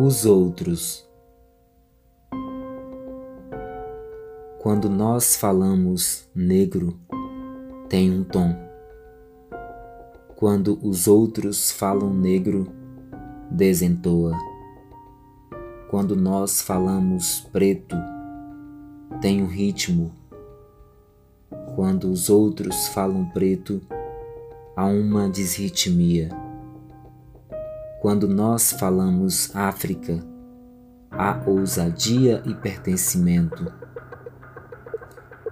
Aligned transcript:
Os 0.00 0.24
outros. 0.24 1.04
Quando 4.60 4.88
nós 4.88 5.34
falamos 5.34 6.28
negro, 6.32 6.96
tem 7.88 8.08
um 8.08 8.22
tom. 8.22 8.54
Quando 10.36 10.78
os 10.86 11.08
outros 11.08 11.72
falam 11.72 12.14
negro, 12.14 12.68
desentoa. 13.50 14.38
Quando 15.90 16.14
nós 16.14 16.62
falamos 16.62 17.40
preto, 17.52 17.96
tem 19.20 19.42
um 19.42 19.48
ritmo. 19.48 20.12
Quando 21.74 22.08
os 22.08 22.30
outros 22.30 22.86
falam 22.86 23.24
preto, 23.30 23.80
há 24.76 24.86
uma 24.86 25.28
desritmia. 25.28 26.47
Quando 28.00 28.28
nós 28.28 28.70
falamos 28.70 29.50
África, 29.56 30.24
há 31.10 31.42
ousadia 31.44 32.40
e 32.46 32.54
pertencimento. 32.54 33.72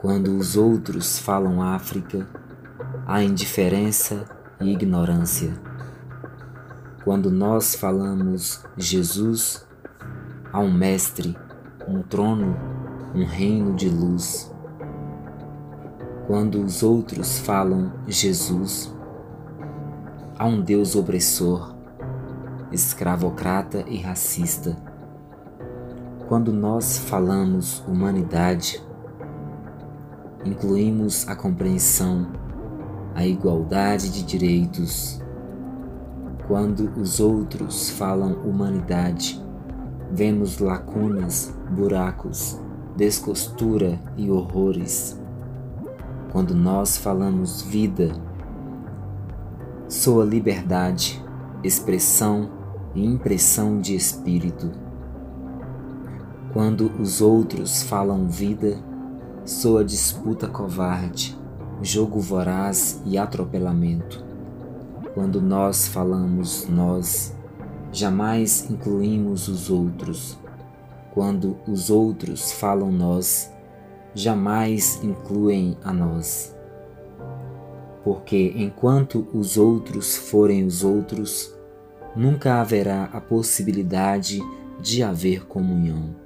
Quando 0.00 0.36
os 0.36 0.56
outros 0.56 1.18
falam 1.18 1.60
África, 1.60 2.28
há 3.04 3.20
indiferença 3.20 4.24
e 4.60 4.70
ignorância. 4.70 5.60
Quando 7.02 7.32
nós 7.32 7.74
falamos 7.74 8.64
Jesus, 8.76 9.66
há 10.52 10.60
um 10.60 10.72
Mestre, 10.72 11.36
um 11.88 12.00
trono, 12.00 12.56
um 13.12 13.24
reino 13.24 13.74
de 13.74 13.88
luz. 13.88 14.54
Quando 16.28 16.62
os 16.62 16.84
outros 16.84 17.40
falam 17.40 17.92
Jesus, 18.06 18.94
há 20.38 20.46
um 20.46 20.60
Deus 20.60 20.94
opressor, 20.94 21.75
escravocrata 22.72 23.84
e 23.86 23.98
racista. 23.98 24.76
Quando 26.28 26.52
nós 26.52 26.98
falamos 26.98 27.84
humanidade, 27.86 28.82
incluímos 30.44 31.28
a 31.28 31.36
compreensão, 31.36 32.26
a 33.14 33.24
igualdade 33.26 34.10
de 34.10 34.24
direitos. 34.24 35.20
Quando 36.46 36.92
os 37.00 37.20
outros 37.20 37.90
falam 37.90 38.34
humanidade, 38.44 39.42
vemos 40.10 40.58
lacunas, 40.58 41.56
buracos, 41.70 42.60
descostura 42.96 43.98
e 44.16 44.30
horrores. 44.30 45.20
Quando 46.32 46.54
nós 46.54 46.96
falamos 46.96 47.62
vida, 47.62 48.12
soa 49.88 50.24
liberdade, 50.24 51.24
expressão 51.62 52.55
e 52.96 53.04
impressão 53.04 53.78
de 53.78 53.94
espírito. 53.94 54.72
Quando 56.52 56.90
os 56.98 57.20
outros 57.20 57.82
falam 57.82 58.26
vida, 58.26 58.78
soa 59.44 59.84
disputa 59.84 60.48
covarde, 60.48 61.38
jogo 61.82 62.18
voraz 62.18 63.00
e 63.04 63.18
atropelamento. 63.18 64.24
Quando 65.14 65.40
nós 65.40 65.86
falamos 65.86 66.66
nós, 66.68 67.36
jamais 67.92 68.70
incluímos 68.70 69.48
os 69.48 69.70
outros. 69.70 70.38
Quando 71.12 71.56
os 71.66 71.90
outros 71.90 72.52
falam 72.52 72.90
nós, 72.90 73.52
jamais 74.14 75.02
incluem 75.02 75.76
a 75.84 75.92
nós. 75.92 76.54
Porque 78.02 78.52
enquanto 78.56 79.26
os 79.32 79.56
outros 79.56 80.16
forem 80.16 80.64
os 80.64 80.84
outros, 80.84 81.55
nunca 82.16 82.60
haverá 82.60 83.04
a 83.12 83.20
possibilidade 83.20 84.40
de 84.80 85.02
haver 85.02 85.46
comunhão. 85.46 86.25